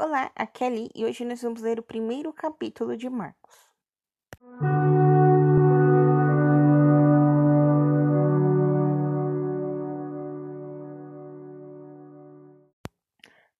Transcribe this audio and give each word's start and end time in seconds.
Olá, 0.00 0.30
aqui 0.36 0.62
é 0.62 0.68
Ali 0.68 0.88
e 0.94 1.04
hoje 1.04 1.24
nós 1.24 1.42
vamos 1.42 1.60
ler 1.60 1.80
o 1.80 1.82
primeiro 1.82 2.32
capítulo 2.32 2.96
de 2.96 3.10
Marcos. 3.10 3.68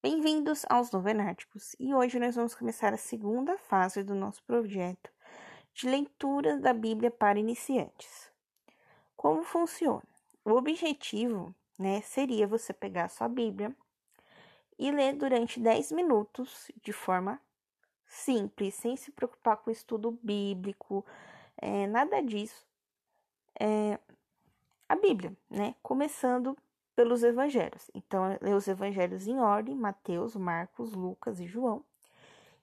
Bem-vindos 0.00 0.64
aos 0.70 0.92
Novenáticos 0.92 1.74
e 1.76 1.92
hoje 1.92 2.20
nós 2.20 2.36
vamos 2.36 2.54
começar 2.54 2.94
a 2.94 2.96
segunda 2.96 3.58
fase 3.58 4.04
do 4.04 4.14
nosso 4.14 4.40
projeto 4.44 5.10
de 5.74 5.88
leitura 5.88 6.56
da 6.56 6.72
Bíblia 6.72 7.10
para 7.10 7.40
iniciantes. 7.40 8.30
Como 9.16 9.42
funciona? 9.42 10.06
O 10.44 10.52
objetivo 10.52 11.52
né, 11.76 12.00
seria 12.02 12.46
você 12.46 12.72
pegar 12.72 13.06
a 13.06 13.08
sua 13.08 13.28
Bíblia 13.28 13.74
e 14.78 14.90
ler 14.90 15.14
durante 15.14 15.58
10 15.58 15.92
minutos 15.92 16.70
de 16.82 16.92
forma 16.92 17.40
simples, 18.06 18.74
sem 18.74 18.96
se 18.96 19.10
preocupar 19.10 19.56
com 19.58 19.70
estudo 19.70 20.18
bíblico, 20.22 21.04
é, 21.56 21.86
nada 21.86 22.22
disso. 22.22 22.66
É, 23.58 23.98
a 24.88 24.96
Bíblia, 24.96 25.36
né? 25.50 25.74
Começando 25.82 26.56
pelos 26.94 27.22
evangelhos. 27.22 27.90
Então, 27.94 28.38
ler 28.40 28.54
os 28.54 28.66
evangelhos 28.66 29.26
em 29.26 29.38
ordem: 29.38 29.74
Mateus, 29.74 30.34
Marcos, 30.34 30.94
Lucas 30.94 31.40
e 31.40 31.46
João. 31.46 31.84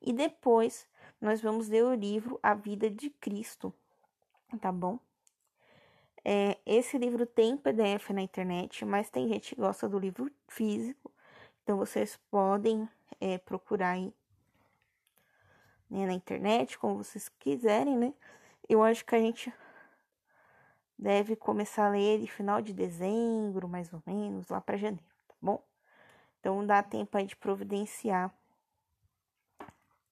E 0.02 0.12
depois 0.12 0.88
nós 1.22 1.42
vamos 1.42 1.70
ler 1.70 1.84
o 1.84 1.94
livro 1.94 2.40
A 2.42 2.54
Vida 2.54 2.90
de 2.90 3.10
Cristo, 3.10 3.74
tá 4.60 4.72
bom? 4.72 5.00
É, 6.24 6.58
esse 6.66 6.98
livro 6.98 7.26
tem 7.26 7.56
PDF 7.56 8.10
na 8.10 8.22
internet, 8.22 8.84
mas 8.84 9.10
tem 9.10 9.28
gente 9.28 9.54
que 9.54 9.62
gosta 9.62 9.88
do 9.88 10.00
livro 10.00 10.32
físico. 10.48 11.12
Então 11.66 11.78
vocês 11.78 12.16
podem 12.30 12.88
é, 13.20 13.40
procurar 13.40 13.94
aí 13.94 14.14
né, 15.90 16.06
na 16.06 16.14
internet, 16.14 16.78
como 16.78 17.04
vocês 17.04 17.28
quiserem, 17.40 17.98
né? 17.98 18.14
Eu 18.70 18.84
acho 18.84 19.04
que 19.04 19.16
a 19.16 19.20
gente 19.20 19.52
deve 20.96 21.36
começar 21.36 21.88
a 21.88 21.90
ler 21.90 22.02
ele 22.02 22.28
final 22.28 22.62
de 22.62 22.72
dezembro, 22.72 23.68
mais 23.68 23.92
ou 23.92 24.00
menos, 24.06 24.48
lá 24.48 24.62
para 24.62 24.78
janeiro, 24.78 25.04
tá 25.28 25.34
bom? 25.42 25.64
Então 26.40 26.64
dá 26.64 26.84
tempo 26.84 27.18
aí 27.18 27.26
de 27.26 27.36
providenciar 27.36 28.32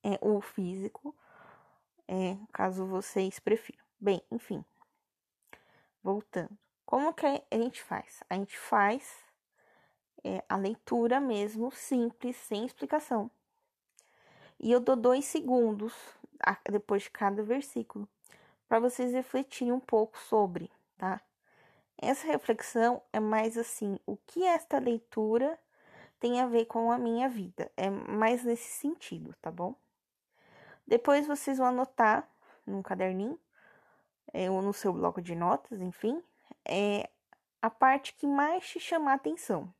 é, 0.02 0.18
o 0.20 0.40
físico, 0.40 1.14
é, 2.08 2.36
caso 2.52 2.84
vocês 2.84 3.38
prefiram. 3.38 3.84
Bem, 4.00 4.20
enfim, 4.28 4.64
voltando. 6.02 6.58
Como 6.84 7.14
que 7.14 7.24
a 7.24 7.56
gente 7.56 7.80
faz? 7.80 8.24
A 8.28 8.34
gente 8.34 8.58
faz 8.58 9.23
é, 10.24 10.42
a 10.48 10.56
leitura 10.56 11.20
mesmo, 11.20 11.70
simples, 11.70 12.36
sem 12.36 12.64
explicação. 12.64 13.30
E 14.58 14.72
eu 14.72 14.80
dou 14.80 14.96
dois 14.96 15.24
segundos 15.26 15.92
depois 16.70 17.02
de 17.02 17.10
cada 17.10 17.42
versículo 17.42 18.08
para 18.68 18.80
vocês 18.80 19.12
refletirem 19.12 19.72
um 19.72 19.80
pouco 19.80 20.18
sobre, 20.18 20.70
tá? 20.96 21.20
Essa 21.96 22.26
reflexão 22.26 23.02
é 23.12 23.20
mais 23.20 23.56
assim: 23.56 23.98
o 24.06 24.16
que 24.16 24.44
esta 24.44 24.78
leitura 24.78 25.58
tem 26.18 26.40
a 26.40 26.46
ver 26.46 26.64
com 26.66 26.90
a 26.90 26.98
minha 26.98 27.28
vida? 27.28 27.70
É 27.76 27.88
mais 27.90 28.42
nesse 28.44 28.70
sentido, 28.70 29.34
tá 29.40 29.50
bom? 29.50 29.74
Depois 30.86 31.26
vocês 31.26 31.58
vão 31.58 31.68
anotar 31.68 32.28
num 32.66 32.82
caderninho 32.82 33.38
é, 34.32 34.50
ou 34.50 34.60
no 34.60 34.72
seu 34.72 34.92
bloco 34.92 35.22
de 35.22 35.34
notas, 35.34 35.80
enfim, 35.80 36.22
é 36.64 37.08
a 37.62 37.70
parte 37.70 38.14
que 38.14 38.26
mais 38.26 38.66
te 38.68 38.80
chamar 38.80 39.14
atenção. 39.14 39.72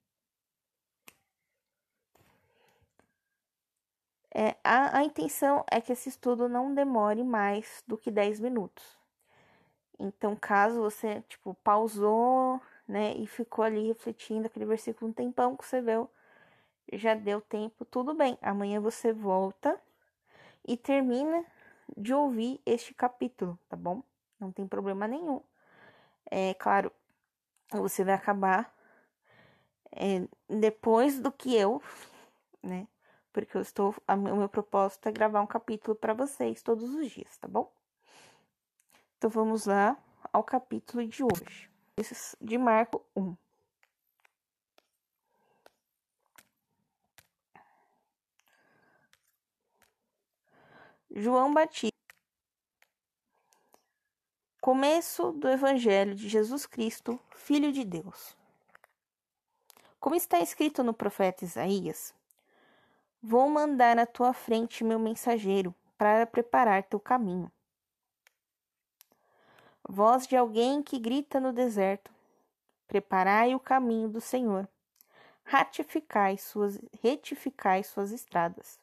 É, 4.35 4.57
a, 4.65 4.99
a 4.99 5.05
intenção 5.05 5.65
é 5.71 5.81
que 5.81 5.93
esse 5.93 6.09
estudo 6.09 6.49
não 6.49 6.75
demore 6.75 7.23
mais 7.23 7.85
do 7.87 7.97
que 7.97 8.11
10 8.11 8.41
minutos. 8.41 8.85
Então, 9.99 10.35
caso 10.35 10.81
você, 10.81 11.23
tipo, 11.29 11.55
pausou, 11.63 12.61
né, 12.86 13.14
e 13.14 13.27
ficou 13.29 13.64
ali 13.64 13.86
refletindo 13.86 14.47
aquele 14.47 14.67
versículo 14.67 15.11
um 15.11 15.14
tempão 15.14 15.57
que 15.57 15.64
você 15.64 15.81
viu, 15.81 16.11
já 16.92 17.14
deu 17.14 17.41
tempo, 17.41 17.85
tudo 17.85 18.13
bem. 18.13 18.36
Amanhã 18.42 18.81
você 18.81 19.13
volta 19.13 19.81
e 20.67 20.77
termina 20.77 21.45
de 21.97 22.13
ouvir 22.13 22.61
este 22.67 22.92
capítulo, 22.92 23.58
tá 23.69 23.77
bom? 23.77 24.03
Não 24.41 24.51
tem 24.51 24.67
problema 24.67 25.07
nenhum. 25.07 25.41
É 26.31 26.55
claro, 26.55 26.92
você 27.73 28.05
vai 28.05 28.14
acabar 28.14 28.75
é, 29.92 30.27
depois 30.48 31.20
do 31.20 31.31
que 31.31 31.55
eu, 31.55 31.83
né? 32.63 32.87
Porque 33.34 33.56
eu 33.56 33.61
estou, 33.61 33.95
a, 34.06 34.14
o 34.14 34.36
meu 34.36 34.48
propósito 34.48 35.08
é 35.08 35.12
gravar 35.12 35.42
um 35.42 35.46
capítulo 35.46 35.96
para 35.96 36.14
vocês 36.14 36.62
todos 36.62 36.89
os 36.95 37.11
dias, 37.11 37.36
tá 37.36 37.48
bom? 37.48 37.70
Então 39.18 39.28
vamos 39.28 39.67
lá 39.67 39.98
ao 40.33 40.45
capítulo 40.45 41.05
de 41.06 41.24
hoje, 41.24 41.68
de 42.40 42.56
Marco 42.56 43.05
1. 43.17 43.36
João 51.16 51.52
Batista. 51.52 51.92
Começo 54.61 55.33
do 55.33 55.48
Evangelho 55.48 56.14
de 56.14 56.28
Jesus 56.28 56.66
Cristo, 56.66 57.20
Filho 57.34 57.72
de 57.72 57.84
Deus. 57.84 58.36
Como 59.98 60.14
está 60.14 60.40
escrito 60.40 60.83
no 60.83 60.95
profeta 60.95 61.45
Isaías, 61.45 62.14
Vou 63.27 63.48
mandar 63.48 63.98
à 63.98 64.05
tua 64.05 64.35
frente 64.35 64.85
meu 64.85 64.98
mensageiro 64.98 65.74
para 65.96 66.27
preparar 66.27 66.83
teu 66.83 67.01
caminho. 67.01 67.51
Voz 69.89 70.27
de 70.27 70.36
alguém 70.36 70.83
que 70.83 70.98
grita 70.98 71.40
no 71.40 71.51
deserto: 71.51 72.13
Preparai 72.86 73.55
o 73.55 73.58
caminho 73.58 74.11
do 74.11 74.20
Senhor. 74.20 74.68
Ratificai 75.42 76.36
suas, 76.36 76.79
retificai 77.02 77.83
suas 77.83 78.13
estradas. 78.13 78.79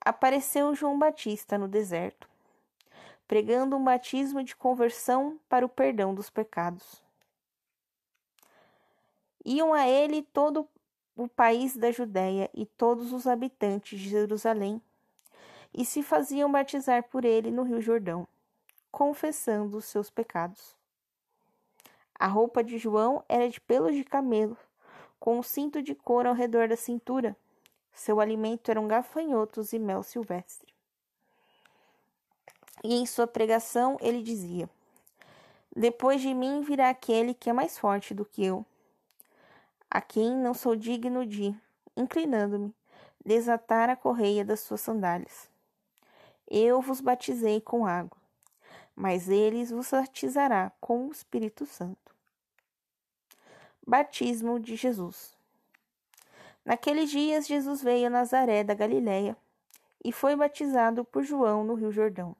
Apareceu 0.00 0.74
João 0.74 0.98
Batista 0.98 1.58
no 1.58 1.68
deserto, 1.68 2.26
pregando 3.28 3.76
um 3.76 3.84
batismo 3.84 4.42
de 4.42 4.56
conversão 4.56 5.38
para 5.46 5.66
o 5.66 5.68
perdão 5.68 6.14
dos 6.14 6.30
pecados. 6.30 7.02
Iam 9.44 9.74
a 9.74 9.86
ele 9.86 10.22
todo 10.22 10.66
o 11.22 11.28
país 11.28 11.76
da 11.76 11.90
Judéia 11.90 12.48
e 12.54 12.64
todos 12.64 13.12
os 13.12 13.26
habitantes 13.26 14.00
de 14.00 14.08
Jerusalém, 14.08 14.80
e 15.72 15.84
se 15.84 16.02
faziam 16.02 16.50
batizar 16.50 17.02
por 17.10 17.26
ele 17.26 17.50
no 17.50 17.62
Rio 17.62 17.78
Jordão, 17.78 18.26
confessando 18.90 19.76
os 19.76 19.84
seus 19.84 20.08
pecados. 20.08 20.74
A 22.18 22.26
roupa 22.26 22.64
de 22.64 22.78
João 22.78 23.22
era 23.28 23.50
de 23.50 23.60
pelos 23.60 23.94
de 23.94 24.02
camelo, 24.02 24.56
com 25.18 25.38
um 25.38 25.42
cinto 25.42 25.82
de 25.82 25.94
couro 25.94 26.30
ao 26.30 26.34
redor 26.34 26.68
da 26.68 26.76
cintura. 26.76 27.36
Seu 27.92 28.18
alimento 28.18 28.70
eram 28.70 28.88
gafanhotos 28.88 29.74
e 29.74 29.78
mel 29.78 30.02
silvestre. 30.02 30.72
E 32.82 32.94
em 32.94 33.04
sua 33.04 33.26
pregação 33.26 33.98
ele 34.00 34.22
dizia: 34.22 34.70
Depois 35.76 36.22
de 36.22 36.32
mim 36.32 36.62
virá 36.62 36.88
aquele 36.88 37.34
que 37.34 37.50
é 37.50 37.52
mais 37.52 37.78
forte 37.78 38.14
do 38.14 38.24
que 38.24 38.42
eu 38.42 38.64
a 39.90 40.00
quem 40.00 40.36
não 40.36 40.54
sou 40.54 40.76
digno 40.76 41.26
de, 41.26 41.54
inclinando-me, 41.96 42.72
desatar 43.24 43.90
a 43.90 43.96
correia 43.96 44.44
das 44.44 44.60
suas 44.60 44.80
sandálias. 44.80 45.50
Eu 46.48 46.80
vos 46.80 47.00
batizei 47.00 47.60
com 47.60 47.84
água, 47.84 48.16
mas 48.94 49.28
ele 49.28 49.64
vos 49.64 49.90
batizará 49.90 50.70
com 50.80 51.08
o 51.08 51.12
Espírito 51.12 51.66
Santo. 51.66 52.14
Batismo 53.86 54.60
de 54.60 54.76
Jesus. 54.76 55.36
Naqueles 56.64 57.10
dias, 57.10 57.46
Jesus 57.46 57.82
veio 57.82 58.06
a 58.06 58.10
Nazaré 58.10 58.62
da 58.62 58.74
Galiléia 58.74 59.36
e 60.04 60.12
foi 60.12 60.36
batizado 60.36 61.04
por 61.04 61.24
João 61.24 61.64
no 61.64 61.74
Rio 61.74 61.90
Jordão. 61.90 62.36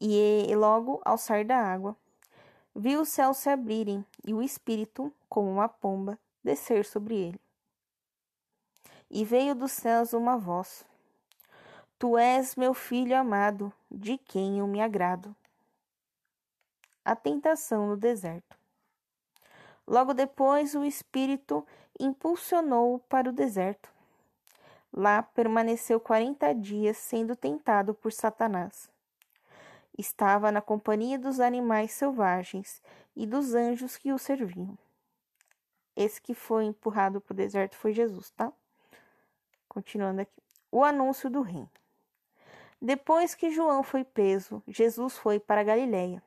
E 0.00 0.52
logo, 0.54 1.00
ao 1.04 1.16
sair 1.16 1.44
da 1.44 1.56
água, 1.56 1.96
viu 2.74 3.02
os 3.02 3.08
céus 3.08 3.38
se 3.38 3.48
abrirem 3.48 4.04
e 4.24 4.32
o 4.34 4.42
Espírito, 4.42 5.12
como 5.28 5.50
uma 5.50 5.68
pomba, 5.68 6.18
descer 6.42 6.84
sobre 6.84 7.14
ele. 7.14 7.40
E 9.10 9.24
veio 9.24 9.54
dos 9.54 9.72
céus 9.72 10.12
uma 10.12 10.36
voz: 10.38 10.84
Tu 11.98 12.16
és 12.18 12.56
meu 12.56 12.74
filho 12.74 13.16
amado, 13.16 13.72
de 13.90 14.18
quem 14.18 14.58
eu 14.58 14.66
me 14.66 14.80
agrado. 14.80 15.34
A 17.04 17.14
tentação 17.14 17.86
no 17.88 17.96
deserto. 17.96 18.56
Logo 19.86 20.14
depois, 20.14 20.74
o 20.74 20.84
Espírito 20.84 21.66
impulsionou-o 21.98 22.98
para 23.00 23.28
o 23.28 23.32
deserto. 23.32 23.90
Lá 24.92 25.22
permaneceu 25.22 25.98
quarenta 25.98 26.52
dias 26.54 26.98
sendo 26.98 27.34
tentado 27.34 27.94
por 27.94 28.12
Satanás. 28.12 28.91
Estava 29.96 30.50
na 30.50 30.60
companhia 30.60 31.18
dos 31.18 31.38
animais 31.38 31.92
selvagens 31.92 32.82
e 33.14 33.26
dos 33.26 33.54
anjos 33.54 33.96
que 33.96 34.12
o 34.12 34.18
serviam. 34.18 34.76
Esse 35.94 36.20
que 36.20 36.34
foi 36.34 36.64
empurrado 36.64 37.20
para 37.20 37.32
o 37.32 37.36
deserto 37.36 37.76
foi 37.76 37.92
Jesus, 37.92 38.30
tá? 38.30 38.52
Continuando 39.68 40.22
aqui. 40.22 40.42
O 40.70 40.82
anúncio 40.82 41.28
do 41.28 41.42
reino. 41.42 41.70
Depois 42.80 43.34
que 43.34 43.50
João 43.50 43.82
foi 43.82 44.02
preso, 44.02 44.62
Jesus 44.66 45.18
foi 45.18 45.38
para 45.38 45.62
Galiléia. 45.62 46.22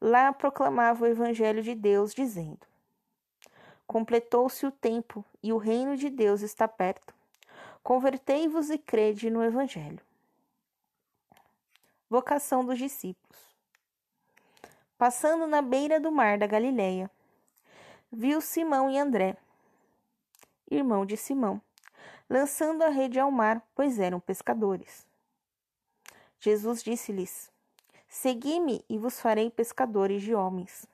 Lá 0.00 0.32
proclamava 0.32 1.04
o 1.04 1.06
evangelho 1.06 1.62
de 1.62 1.74
Deus, 1.74 2.12
dizendo: 2.12 2.66
Completou-se 3.86 4.66
o 4.66 4.72
tempo 4.72 5.24
e 5.42 5.52
o 5.52 5.56
reino 5.56 5.96
de 5.96 6.10
Deus 6.10 6.42
está 6.42 6.66
perto. 6.66 7.14
Convertei-vos 7.82 8.68
e 8.68 8.76
crede 8.76 9.30
no 9.30 9.42
evangelho. 9.42 10.00
Vocação 12.08 12.64
dos 12.64 12.78
discípulos. 12.78 13.36
Passando 14.96 15.44
na 15.48 15.60
beira 15.60 15.98
do 15.98 16.12
mar 16.12 16.38
da 16.38 16.46
Galiléia, 16.46 17.10
viu 18.12 18.40
Simão 18.40 18.88
e 18.88 18.96
André, 18.96 19.36
irmão 20.70 21.04
de 21.04 21.16
Simão, 21.16 21.60
lançando 22.30 22.82
a 22.82 22.88
rede 22.90 23.18
ao 23.18 23.32
mar, 23.32 23.60
pois 23.74 23.98
eram 23.98 24.20
pescadores. 24.20 25.04
Jesus 26.38 26.80
disse-lhes: 26.80 27.50
Segui-me 28.06 28.84
e 28.88 28.98
vos 28.98 29.20
farei 29.20 29.50
pescadores 29.50 30.22
de 30.22 30.32
homens. 30.32 30.86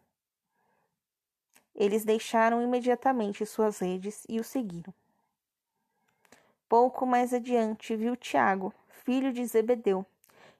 Eles 1.75 2.07
deixaram 2.07 2.63
imediatamente 2.63 3.45
suas 3.45 3.81
redes 3.81 4.25
e 4.31 4.41
o 4.41 4.45
seguiram. 4.45 4.95
Pouco 6.71 7.05
mais 7.05 7.35
adiante 7.35 7.95
viu 7.95 8.17
Tiago, 8.17 8.73
filho 9.05 9.31
de 9.31 9.45
Zebedeu, 9.45 10.07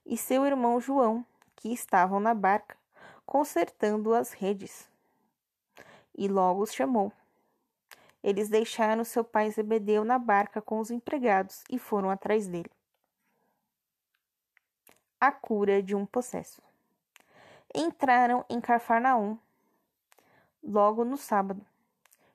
e 0.05 0.17
seu 0.17 0.45
irmão 0.45 0.81
João, 0.81 1.25
que 1.57 1.73
estavam 1.73 2.21
na 2.21 2.35
barca, 2.35 2.77
consertando 3.25 4.15
as 4.15 4.33
redes. 4.33 4.89
E 6.17 6.29
logo 6.29 6.63
os 6.63 6.73
chamou. 6.73 7.13
Eles 8.23 8.49
deixaram 8.49 9.05
seu 9.05 9.25
pai 9.25 9.51
Zebedeu 9.51 10.05
na 10.05 10.19
barca 10.19 10.63
com 10.63 10.79
os 10.79 10.91
empregados 10.91 11.65
e 11.69 11.79
foram 11.79 12.11
atrás 12.11 12.47
dele. 12.47 12.71
A 15.21 15.33
cura 15.33 15.83
de 15.83 15.95
um 15.95 16.07
possesso. 16.07 16.63
Entraram 17.75 18.45
em 18.49 18.61
Cafarnaum 18.61 19.39
logo 20.63 21.05
no 21.05 21.17
sábado. 21.17 21.65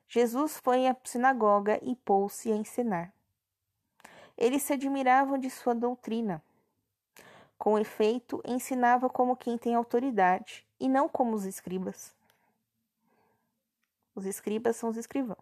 Jesus 0.06 0.58
foi 0.58 0.86
à 0.86 0.96
sinagoga 1.04 1.78
e 1.82 1.94
pôs-se 1.96 2.50
a 2.50 2.56
ensinar. 2.56 3.12
Eles 4.36 4.62
se 4.62 4.72
admiravam 4.72 5.38
de 5.38 5.50
sua 5.50 5.74
doutrina. 5.74 6.42
Com 7.58 7.76
efeito, 7.76 8.40
ensinava 8.46 9.10
como 9.10 9.36
quem 9.36 9.58
tem 9.58 9.74
autoridade 9.74 10.64
e 10.78 10.88
não 10.88 11.08
como 11.08 11.34
os 11.34 11.44
escribas. 11.44 12.14
Os 14.14 14.24
escribas 14.24 14.76
são 14.76 14.88
os 14.88 14.96
escrivãos. 14.96 15.38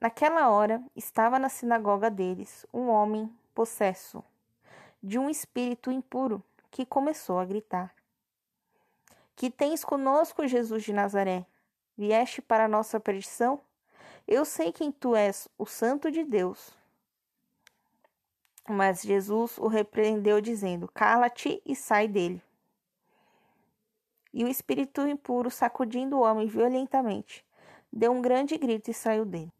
Naquela 0.00 0.48
hora 0.50 0.82
estava 0.94 1.38
na 1.38 1.48
sinagoga 1.48 2.10
deles 2.10 2.64
um 2.72 2.88
homem 2.88 3.30
possesso 3.54 4.22
de 5.02 5.18
um 5.18 5.28
espírito 5.28 5.90
impuro 5.90 6.42
que 6.70 6.86
começou 6.86 7.38
a 7.38 7.44
gritar: 7.44 7.94
Que 9.36 9.50
tens 9.50 9.84
conosco, 9.84 10.46
Jesus 10.46 10.84
de 10.84 10.92
Nazaré? 10.92 11.44
Vieste 11.96 12.40
para 12.40 12.64
a 12.64 12.68
nossa 12.68 12.98
perdição? 12.98 13.60
Eu 14.26 14.44
sei 14.44 14.72
quem 14.72 14.90
tu 14.90 15.14
és, 15.14 15.48
o 15.58 15.66
Santo 15.66 16.10
de 16.10 16.24
Deus. 16.24 16.79
Mas 18.70 19.02
Jesus 19.02 19.58
o 19.58 19.66
repreendeu, 19.66 20.40
dizendo: 20.40 20.86
Cala-te 20.94 21.60
e 21.66 21.74
sai 21.74 22.06
dele. 22.06 22.40
E 24.32 24.44
o 24.44 24.48
espírito 24.48 25.00
impuro, 25.08 25.50
sacudindo 25.50 26.16
o 26.16 26.20
homem 26.20 26.46
violentamente, 26.46 27.44
deu 27.92 28.12
um 28.12 28.22
grande 28.22 28.56
grito 28.56 28.88
e 28.88 28.94
saiu 28.94 29.24
dele. 29.24 29.52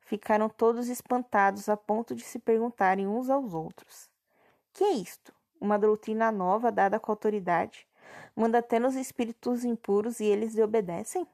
Ficaram 0.00 0.48
todos 0.48 0.88
espantados 0.88 1.68
a 1.68 1.76
ponto 1.76 2.14
de 2.14 2.22
se 2.22 2.38
perguntarem 2.38 3.06
uns 3.06 3.28
aos 3.28 3.52
outros: 3.52 4.08
Que 4.72 4.82
é 4.82 4.92
isto? 4.92 5.30
Uma 5.60 5.78
doutrina 5.78 6.32
nova 6.32 6.72
dada 6.72 6.98
com 6.98 7.12
autoridade? 7.12 7.86
Manda 8.34 8.60
até 8.60 8.78
nos 8.78 8.96
espíritos 8.96 9.62
impuros 9.62 10.20
e 10.20 10.24
eles 10.24 10.54
lhe 10.54 10.62
obedecem? 10.62 11.26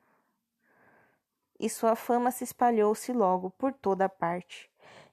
E 1.60 1.70
sua 1.70 1.94
fama 1.94 2.32
se 2.32 2.42
espalhou-se 2.42 3.12
logo 3.12 3.50
por 3.50 3.72
toda 3.72 4.06
a 4.06 4.08
parte, 4.08 4.68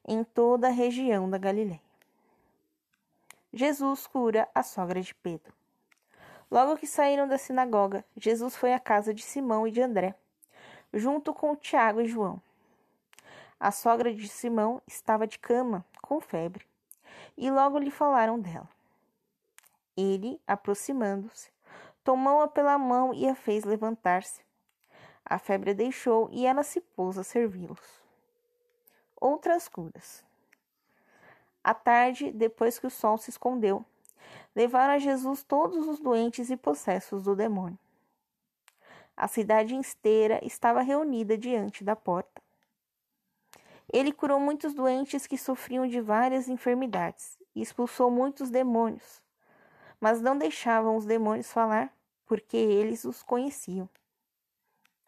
em 0.07 0.24
toda 0.24 0.68
a 0.68 0.72
região 0.72 1.30
da 1.30 1.38
Galiléia. 1.38 1.81
Jesus 3.52 4.06
cura 4.06 4.48
a 4.54 4.62
sogra 4.62 5.02
de 5.02 5.16
Pedro. 5.16 5.54
Logo 6.52 6.78
que 6.78 6.86
saíram 6.86 7.28
da 7.28 7.38
sinagoga, 7.38 8.06
Jesus 8.16 8.56
foi 8.56 8.74
à 8.74 8.80
casa 8.80 9.13
de 9.13 9.24
Simão 9.24 9.68
e 9.68 9.72
de 9.72 9.81
André, 9.81 10.13
junto 10.94 11.34
com 11.34 11.56
Tiago 11.56 12.02
e 12.02 12.07
João. 12.07 12.42
A 13.60 13.72
sogra 13.72 14.13
de 14.13 14.28
Simão 14.28 14.81
estava 14.86 15.25
de 15.25 15.40
cama, 15.40 15.84
com 16.02 16.22
febre, 16.22 16.66
e 17.38 17.50
logo 17.50 17.80
lhe 17.80 17.90
falaram 17.90 18.40
dela. 18.40 18.69
Ele, 19.98 20.40
aproximando-se, 20.46 21.50
tomou-a 22.04 22.48
pela 22.48 22.78
mão 22.78 23.13
e 23.13 23.28
a 23.28 23.34
fez 23.34 23.63
levantar-se. 23.63 24.42
A 25.25 25.40
febre 25.40 25.72
a 25.72 25.74
deixou 25.74 26.30
e 26.31 26.46
ela 26.46 26.62
se 26.62 26.80
pôs 26.80 27.18
a 27.18 27.24
servi-los. 27.24 28.05
Outras 29.25 29.68
curas. 29.68 30.24
À 31.63 31.74
tarde, 31.74 32.31
depois 32.31 32.77
que 32.77 32.86
o 32.86 32.92
sol 32.92 33.18
se 33.18 33.31
escondeu, 33.31 33.83
levaram 34.56 34.94
a 34.94 35.00
Jesus 35.00 35.42
todos 35.42 35.88
os 35.88 36.00
doentes 36.00 36.51
e 36.51 36.56
possessos 36.56 37.24
do 37.24 37.36
demônio. 37.36 37.80
A 39.18 39.27
cidade 39.27 39.74
inteira 39.74 40.39
estava 40.45 40.83
reunida 40.83 41.36
diante 41.36 41.83
da 41.83 41.95
porta. 41.95 42.39
Ele 43.92 44.12
curou 44.12 44.39
muitos 44.39 44.75
doentes 44.75 45.25
que 45.25 45.39
sofriam 45.39 45.88
de 45.88 46.00
várias 46.00 46.48
enfermidades 46.48 47.39
e 47.56 47.63
expulsou 47.63 48.12
muitos 48.12 48.51
demônios, 48.51 49.24
mas 50.00 50.22
não 50.22 50.38
deixavam 50.38 50.95
os 50.95 51.06
demônios 51.06 51.51
falar, 51.51 51.92
porque 52.27 52.57
eles 52.57 53.04
os 53.06 53.24
conheciam. 53.24 53.89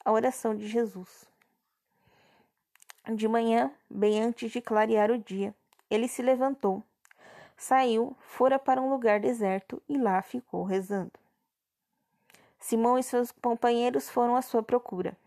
A 0.04 0.12
oração 0.12 0.56
de 0.56 0.68
Jesus. 0.68 1.30
De 3.16 3.26
manhã, 3.26 3.72
bem 3.90 4.22
antes 4.22 4.52
de 4.52 4.60
clarear 4.60 5.10
o 5.10 5.18
dia, 5.18 5.56
ele 5.90 6.10
se 6.10 6.22
levantou, 6.22 6.84
saiu, 7.56 8.14
fora 8.20 8.60
para 8.60 8.82
um 8.82 8.90
lugar 8.90 9.22
deserto 9.22 9.82
e 9.88 9.98
lá 9.98 10.22
ficou 10.22 10.66
rezando. 10.66 11.14
Simão 12.60 13.00
e 13.00 13.04
seus 13.04 13.32
companheiros 13.32 14.10
foram 14.10 14.36
à 14.36 14.42
sua 14.42 14.62
procura. 14.62 15.18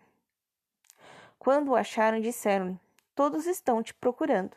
Quando 1.38 1.68
o 1.68 1.74
acharam, 1.74 2.20
disseram-lhe: 2.20 2.78
Todos 3.14 3.46
estão 3.46 3.82
te 3.82 3.94
procurando. 3.94 4.54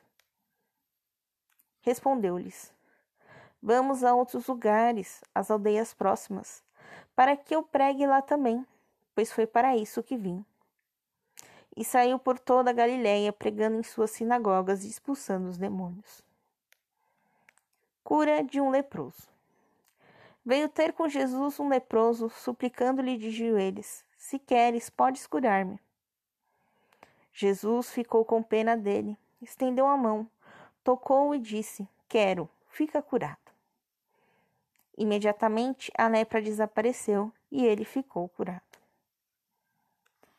Respondeu-lhes: 1.80 2.74
Vamos 3.62 4.03
a 4.03 4.13
outros 4.13 4.48
lugares, 4.48 5.24
às 5.34 5.50
aldeias 5.50 5.94
próximas, 5.94 6.62
para 7.15 7.38
que 7.38 7.56
eu 7.56 7.63
pregue 7.63 8.06
lá 8.06 8.22
também, 8.22 8.68
pois 9.15 9.32
foi 9.32 9.48
para 9.48 9.77
isso 9.77 10.03
que 10.03 10.18
vim. 10.18 10.44
E 11.75 11.84
saiu 11.84 12.20
por 12.20 12.38
toda 12.38 12.70
a 12.70 12.74
Galiléia, 12.74 13.34
pregando 13.34 13.77
em 13.77 13.84
suas 13.84 14.12
sinagogas 14.12 14.84
e 14.84 14.89
expulsando 14.89 15.50
os 15.50 15.58
demônios. 15.58 16.24
Cura 18.03 18.44
de 18.44 18.62
um 18.62 18.70
leproso. 18.70 19.27
Veio 20.46 20.68
ter 20.68 20.94
com 20.94 21.08
Jesus 21.08 21.60
um 21.60 21.70
leproso, 21.70 22.30
suplicando-lhe 22.30 23.18
de 23.18 23.32
joelhos: 23.32 24.03
Se 24.18 24.38
queres, 24.38 24.89
podes 24.89 25.25
curar-me. 25.25 25.80
Jesus 27.32 27.92
ficou 27.92 28.24
com 28.24 28.44
pena 28.44 28.77
dele, 28.77 29.18
estendeu 29.42 29.88
a 29.88 29.98
mão, 29.98 30.30
tocou-o 30.84 31.34
e 31.34 31.39
disse: 31.39 31.88
Quero, 32.08 32.50
fica 32.68 33.01
curado. 33.01 33.38
Imediatamente 34.98 35.92
a 35.98 36.08
lepra 36.08 36.42
desapareceu 36.42 37.32
e 37.51 37.65
ele 37.65 37.86
ficou 37.86 38.30
curado. 38.30 38.73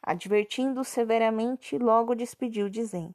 Advertindo-o 0.06 0.84
severamente, 0.84 1.78
logo 1.78 2.14
despediu, 2.14 2.68
dizendo: 2.68 3.14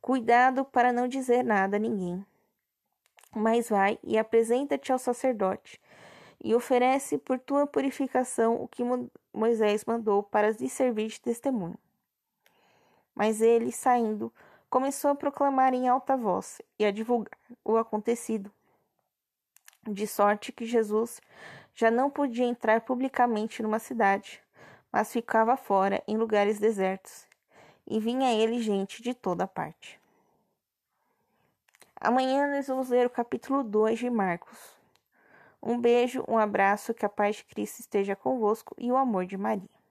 Cuidado 0.00 0.64
para 0.64 0.94
não 0.94 1.06
dizer 1.06 1.44
nada 1.44 1.76
a 1.76 1.80
ninguém. 1.80 2.24
Mas 3.34 3.68
vai 3.68 3.98
e 4.02 4.16
apresenta-te 4.16 4.90
ao 4.90 4.98
sacerdote 4.98 5.78
e 6.42 6.54
oferece 6.54 7.18
por 7.18 7.38
tua 7.38 7.66
purificação 7.66 8.62
o 8.62 8.66
que 8.66 8.82
Moisés 9.32 9.84
mandou 9.84 10.22
para 10.22 10.50
lhe 10.50 10.68
servir 10.70 11.08
de 11.08 11.20
testemunho. 11.20 11.78
Mas 13.14 13.42
ele, 13.42 13.70
saindo, 13.70 14.32
começou 14.70 15.10
a 15.10 15.14
proclamar 15.14 15.74
em 15.74 15.86
alta 15.86 16.16
voz 16.16 16.62
e 16.78 16.84
a 16.86 16.90
divulgar 16.90 17.38
o 17.62 17.76
acontecido, 17.76 18.50
de 19.86 20.06
sorte 20.06 20.50
que 20.50 20.64
Jesus 20.64 21.20
já 21.74 21.90
não 21.90 22.10
podia 22.10 22.46
entrar 22.46 22.80
publicamente 22.80 23.62
numa 23.62 23.78
cidade, 23.78 24.42
mas 24.92 25.12
ficava 25.12 25.56
fora 25.56 26.02
em 26.06 26.16
lugares 26.16 26.58
desertos, 26.58 27.26
e 27.86 27.98
vinha 27.98 28.32
ele 28.34 28.60
gente 28.60 29.02
de 29.02 29.14
toda 29.14 29.46
parte. 29.46 29.98
Amanhã 31.96 32.48
nós 32.48 32.66
vamos 32.66 32.90
ler 32.90 33.06
o 33.06 33.10
capítulo 33.10 33.62
2 33.62 33.98
de 33.98 34.10
Marcos. 34.10 34.76
Um 35.62 35.80
beijo, 35.80 36.24
um 36.28 36.36
abraço, 36.36 36.92
que 36.92 37.06
a 37.06 37.08
paz 37.08 37.36
de 37.36 37.44
Cristo 37.44 37.80
esteja 37.80 38.16
convosco 38.16 38.74
e 38.76 38.90
o 38.90 38.96
amor 38.96 39.24
de 39.24 39.36
Maria. 39.36 39.81